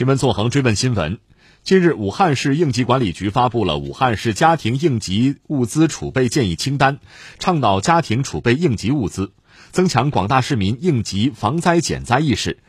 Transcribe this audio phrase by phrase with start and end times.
[0.00, 1.18] 新闻纵横追问新闻：
[1.62, 7.00] 近日，武汉市应急管理局发布了武汉市家庭应急物资储备建议清单，
[7.38, 9.32] 倡导家庭储备应急物资，
[9.72, 12.60] 增强广大市民应急防灾减灾意识。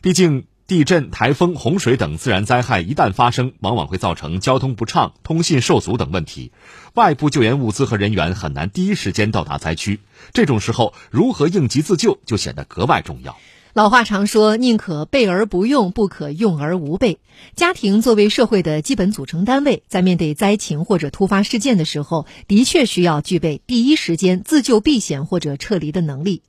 [0.00, 6.52] 毕竟，地震、台风、洪水等自然灾害一旦发生，往往会造成交通不畅、通信受阻等问题，
[6.94, 10.00] 外部救援物资和人员很难第一时间到达灾区。
[10.32, 13.36] 这种时候，如何应急自救就显得格外重要。
[13.74, 17.20] 老话常说：“宁可备而不用，不可用而无备。”
[17.56, 26.42] 家庭作为社会的基本组成单位，在面对灾情或者突发事件的时候，的确需要具备第一时间自救避险或者撤离的能力。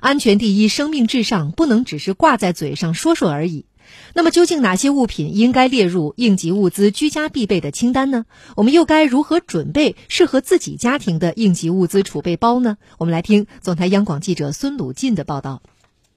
[0.00, 3.64] 安全第一，生命至上，不能只是挂在嘴上说说而已。
[4.12, 8.26] 那么，究竟哪些物品应该列入应急物资居家必备的清单呢？
[8.54, 12.76] 我们又该如何准备适合自己家庭的应急物资储备包呢？
[12.98, 15.62] 我们来听总台央广记者孙鲁进的报道。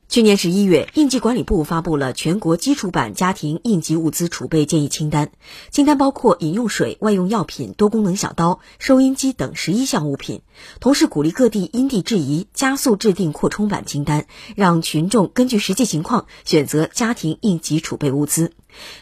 [0.09, 5.29] 去年十一月，应急管理部发布了全国基础版家庭应急物资储备建议清单，
[5.69, 10.41] 清单包括饮用水、外用药品、多功能小刀、收音机等十一项物品。
[10.79, 18.53] 同时，鼓励各地因地制宜，加速制定扩充版清单，让群众根据实际情况选择家庭应急储备物资。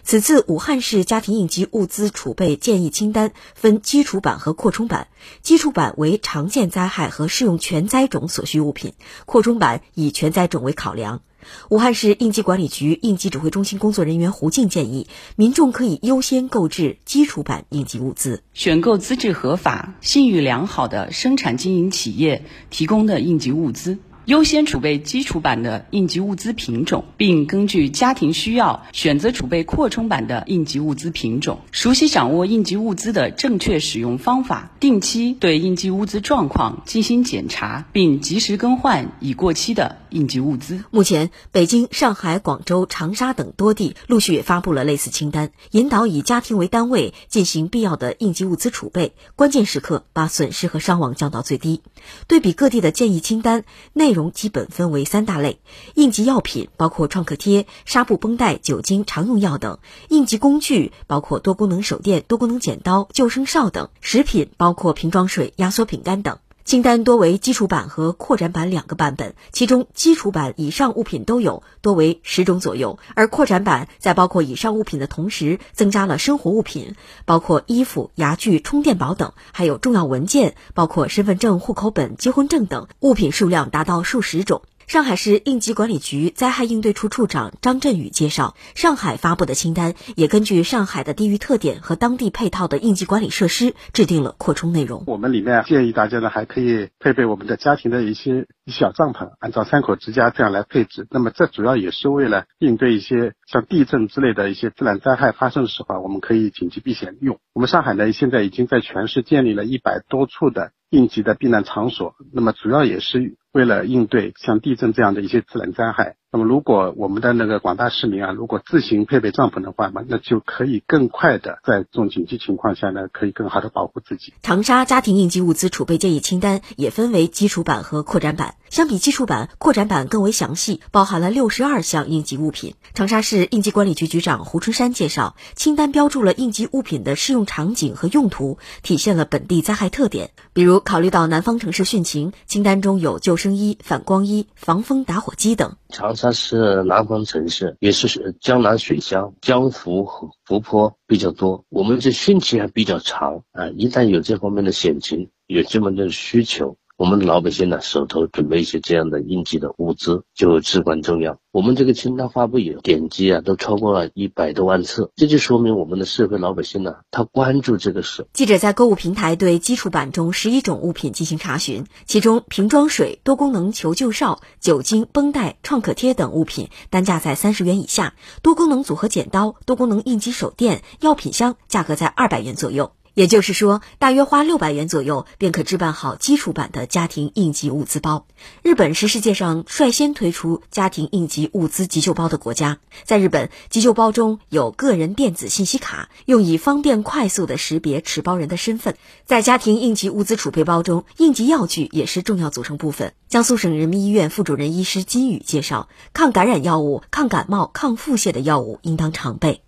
[0.04, 5.08] 此次武汉市家庭应急物资储备建议清单分基础版和扩充版，
[5.42, 8.94] 基础版为常见灾害和适用全灾种所需物品，
[9.26, 11.22] 扩充版以全灾种为考量。
[11.70, 15.08] 武汉市应急管理局应急指挥中心工作人员胡静建议，
[15.38, 24.00] 民众可以优先购置基础版应急物资，选购资质合法、信誉良好的生产经营企业提供的应急物资。
[24.28, 31.62] 优先储备基础版的应急物资品种，并根据家庭需要选择储备扩充版的应急物资品种。
[31.72, 40.84] 熟悉掌握应急物资的正确使用方法，定期对应急物资状况进行检查，并及时更换已过期的应急物资。
[40.92, 51.80] 目前，北京、上海、广州、长沙等多地陆续发布了类似清单，引导以家庭为单位进行必要的应急物资储备，关键时刻把损失和伤亡降到最低。
[52.28, 53.64] 对比各地的建议清单
[53.94, 54.18] 内。
[54.18, 55.60] 容基本分为三大类：
[55.94, 59.78] 应急药品包括创可贴、纱布绷带、酒精、常用药等；
[60.10, 66.40] 应急工具包括多功能手电、多功能剪刀、救生哨等；食品包括瓶装水、压缩饼干等。
[66.68, 84.62] 清单多为基础版和扩展版两个版本，其中基础版以上物品都有，多为十种左右；而扩展版在包括以上物品的同时，增加了生活物品，包括衣服、牙具、充电宝等，还有重要文件，包括身份证、户口本、结婚证等，物品数量达到数十种。
[84.88, 95.04] 上海市应急管理局灾害应对处处长张振宇介绍，上海发布的清单也根据上海的地域特点和当地配套的应急管理设施制定了扩充内容。
[95.06, 101.06] 我们里面建议大家呢，还可以配备我们的家庭的一些小帐篷，按照三口之家这样来配置。
[101.12, 107.40] 那么这主要也是为了应对一些像地震之类的一些自然灾害发生的时候，我们可以紧急避险用。
[107.54, 113.36] 我们上海呢，现在已经在全市建立了一百多处的应急的避难场所，那么主要也是。
[113.54, 116.16] 为了应对像地震这样的一些自然灾害。
[116.38, 124.34] 那么，如果我们的那个广大市民啊，如果自行配备帐篷的话嘛，那就可以更快的在这种紧急情况下呢，可以更好的保护自己。
[124.44, 132.76] 长沙家庭应急物资储备建议清单也分为基础版和扩展版，相比基础版，扩展版更为详细，包含了六十二项应急物品。
[132.94, 140.30] 长沙市应急管理局局长胡春山介绍，清单标注了应急物品的适用场景和用途，体现了本地灾害特点。
[140.54, 145.78] 比如，考虑到南方城市汛情，清单中有救生衣、反光衣、防风打火机等。
[145.90, 151.64] 长沙它是南方城市，也是江南水乡，江湖和湖泊比较多。
[151.70, 156.76] 我们这汛期还比较长啊，一旦有这方面的险情，有这么的需求。
[156.98, 161.38] 我们的老百姓呢，手头准备一些这样的应急的物资就至关重要。
[161.52, 168.26] 我们这个清单发布以后，点击啊都超过了一百多万次，这就说明我们的社会老百姓呢，他关注这个事。
[168.34, 182.92] 记者在购物平台对基础版中十一种物品进行查询，其中瓶装水、多功能求救哨、酒精、绷带、创可贴等物品单价在三十元以下；多功能组合剪刀、多功能应急手电、药品箱价格在二百元左右。
[183.18, 188.28] 也就是说，大约花六百元左右便可置办好基础版的家庭应急物资包。
[188.62, 192.78] 日本是世界上率先推出家庭应急物资急救包的国家。
[193.06, 198.96] 在日本，急救包中有个人电子信息卡，用以方便快速的识别持包人的身份。
[199.26, 203.14] 在家庭应急物资储备包中，应急药具也是重要组成部分。
[203.28, 209.64] 江苏省人民医院副主任医师金宇介绍，抗感染药物、抗感冒、抗腹泻的药物应当常备。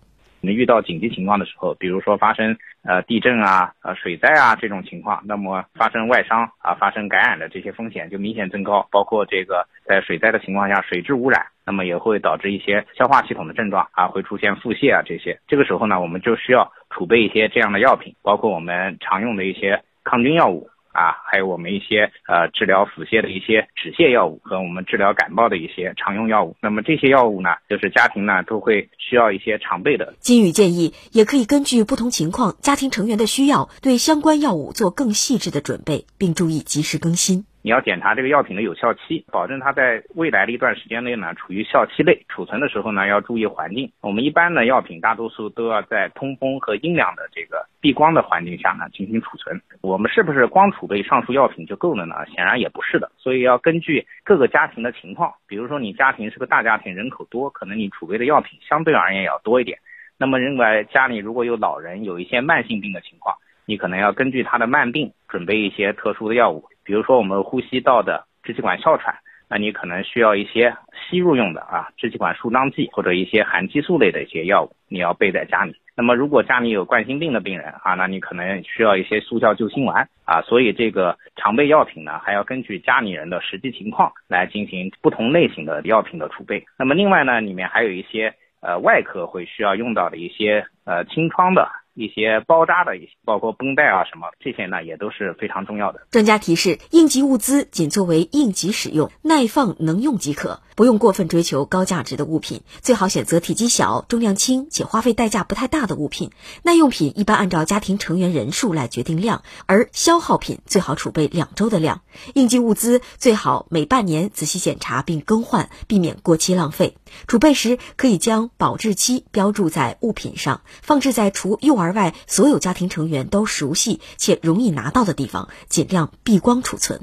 [0.48, 8.86] 遇到紧急情况的时候，比如说发生呃地震啊、呃水灾啊这种情况，那么发生外伤啊、发生感染的这些风险就明显增高。
[8.90, 15.38] 包括这个在水灾的情况下，水质污染，那么也会导致一些消化系统的症状啊，会出现腹泻啊这些。
[15.46, 20.68] 这个时候呢，我们就需要储备一些这样的药品，包括我们常用的一些抗菌药物。
[20.92, 26.56] 啊，还有我们一些呃治疗腹泻的一些止泻药物和我们治疗感冒的一些常用药物。
[26.60, 30.14] 那么这些药物呢，就是家庭呢都会需要一些常备的。
[30.20, 37.44] 金宇建议，也可以根据不同情况、家庭成员的需要，对相关药物做更细致的准备，并注意及时更新。
[37.62, 42.24] 你要检查这个药品的有效期，保证它在未来的一段时间内呢处于效期内。
[42.26, 43.92] 储存的时候呢要注意环境。
[44.00, 49.60] 我们一般的药品大多数都要在通风和阴凉的这个避光的环境下呢进行储存。
[49.82, 52.14] 我们是不是光储备上述药品就够了呢？
[52.34, 53.12] 显然也不是的。
[53.18, 59.78] 所以要根据各个家庭的情况，比如说你家庭是个大家庭，人口多，可能你储备的药品相对而言也要多一点。
[60.16, 63.36] 那么另外家里如果有老人有一些慢性病的情况，
[63.66, 66.64] 你可能要根据他的慢病准备一些特殊的药物。
[66.84, 69.14] 比如说我们呼吸道的支气管哮喘，
[69.48, 75.74] 那你可能需要一些吸入用的啊支气管舒张剂或者一些含激素类的一些药物，你要备在家里。
[75.96, 80.40] 那么如果家里有冠心病的病人啊，那你可能需要一些速效救心丸啊。
[80.42, 86.64] 所以这个常备药品呢，还要根据家里人的实际情况来进行不同类型的药品的储备。
[86.78, 88.32] 那么另外呢，里面还有一些
[88.62, 91.68] 呃外科会需要用到的一些呃清创的。
[91.94, 96.06] 一些包扎的一些，包括绷带啊什么，这些呢也都是非常重要的。
[96.10, 106.30] 专家提示：应急物资仅作为应急使用、耐放能用即可，不用过分追求高价值的物品，最好选择体积小、重量轻且花费代价不太大的物品。
[106.62, 112.00] 耐用品一般按照家庭成员人数来决定量，而消耗品最好储备两周的量。
[112.32, 116.96] 应急物资最好每半年仔细检查并更换，避免过期浪费。
[117.26, 127.02] 储备时可以将保质期标注在物品上，放置在除幼儿外所有家庭成员都熟悉且容易拿到的地方，尽量避光储存。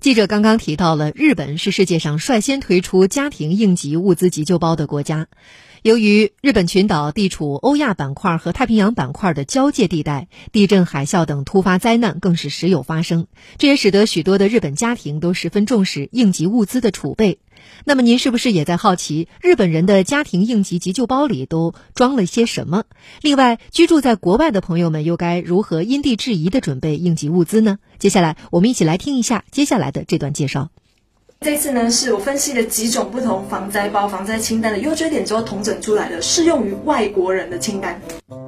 [0.00, 5.26] 记者刚刚提到了，日本是世界上率先推出家庭应急物资急救包的国家。
[5.82, 17.38] 由于日本群岛地处欧亚板块和太平洋板块的交界地带，地震、海啸等突发灾难更是时有发生，这也使得许多的日本家庭都十分重视应急物资的储备。
[17.86, 22.84] 那么您是不是也在好奇日本人的家庭应急急救包里都装了些什么？
[23.22, 27.78] 另外，居住在国外的朋友们又该如何因地制宜的准备应急物资呢？
[27.98, 30.68] 接下来我们一起来听一下接下来的这段介绍。
[31.42, 37.98] 这次呢，是我分析了几种不同防灾包、防灾清单的优缺点之后，统整出来的适用于外国人的清单。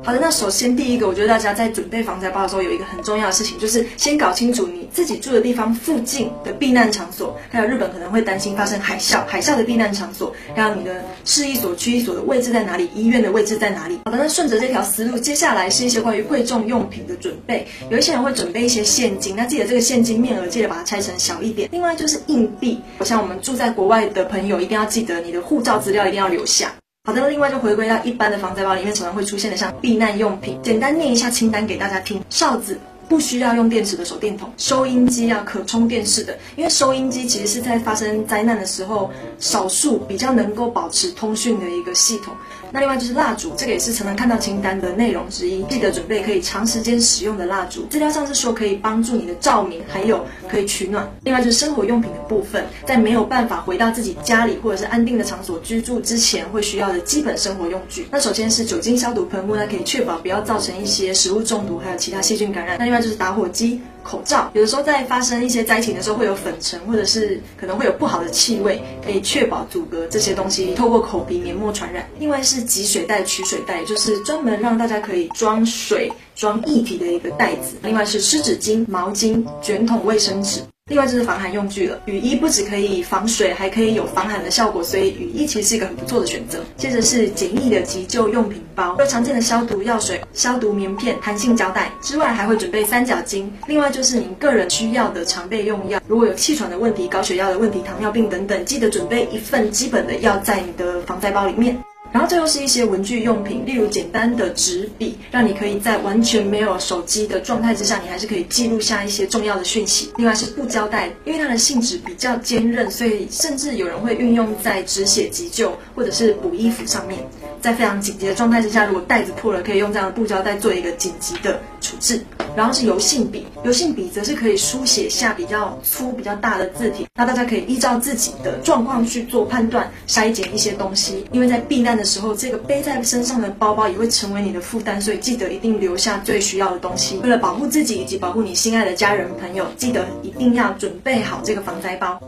[0.05, 14.01] 好的，那首先第一个，我觉得大家在准备防灾包的时候，有一个很重要的事情，就是先搞清楚你自己住的地方附近的避难场所，还有日本可能会担心发生海啸，海啸的避难场所，还有你的市一所、区一所的位置在哪里，医院的位置在哪里。
[14.05, 17.65] 好的，那顺着这条思路，接下来是一些关于贵重用品的准备。
[17.89, 21.69] 有一些人会准备一些现金，那记得这个现金面额记得把它拆成小一点。
[21.71, 26.73] 另外就是硬币，像我们住在国外的朋友，一定要记得你的护照资料一定要留下。
[27.05, 32.79] 好的，另外就回归到一般的防灾包里面常常会出现的像避难用品，简单念一下清单给大家听：哨子
[33.09, 39.11] 不需要用电池的手电筒，收音机啊可充电式的，因为收音机其实是在发生灾难的时候
[39.41, 42.33] 少数比较能够保持通讯的一个系统。
[42.73, 45.63] 那另外就是蜡烛，这个也是常常看到清单的内容之一。
[45.65, 51.09] 记得准备可以长时间使用的蜡烛，资料上是说可以帮助你的照明，还有可以取暖。
[51.23, 58.07] 另外就是生活用品的部分，在没有办法回到自己家里或者是安定的场所居住之前，会需要的基本生活用具。
[58.11, 62.79] 那首先是酒精消毒喷雾，那可以确保不要造成一些食物中毒，还有其他细菌感染。
[62.79, 63.81] 那另外就是打火机。
[64.03, 72.09] 口罩有的时候在发生一些灾情的时候会有粉尘，或者是可能会有不好的气味，可以确保阻隔这些东西透过口鼻黏膜传染。
[72.19, 77.77] 另外是集水袋、取水袋，就是专门让大家可以装水、装液体的一个袋子。
[77.83, 80.61] 另外是湿纸巾、毛巾、卷筒卫生纸。
[80.91, 86.59] 另外就是防寒用具了，雨衣不只可以防水，还可以有防寒的效果，所以雨衣其实是一个很不错的选择。
[86.77, 93.49] 接着是简易的急救用品包，有常见的消毒药水、消毒棉片、弹性胶带之外，还会准备三角巾。
[93.69, 101.81] 另外就是您个人需要的常备用药，如果有气喘的问题、高血压的问题、糖尿病等等，记得准备一份基本的药在你的防灾包里面。
[102.13, 110.13] 然后最后是一些文具用品，例如简单的纸笔，让你可以在完全没有手机的状态之下，你还是可以记录下一些重要的讯息。
[110.17, 117.19] 另外是布胶带，因为它的性质比较坚韧，所以甚至有人会运用在止血急救或者是补衣服上面。
[117.63, 122.21] 在非常紧急的状态之下，如果袋子破了，可以用这样的布胶带做一个紧急的处置。
[122.55, 127.07] 然后是油性笔，油性笔则是可以书写下比较粗、比较大的字体。
[127.15, 131.25] 那大家可以依照自己的状况去做判断，筛减一些东西。
[131.33, 137.17] 因为在避难的时候，这个背在身上的包包也会成为你的负担，所以记得一定留下最需要的东西。
[137.23, 142.21] 为了保护自己以及保护你心爱的家人朋友，记得一定要准备好这个防灾包。